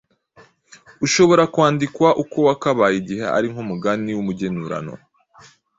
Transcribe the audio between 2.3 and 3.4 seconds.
wakabaye igihe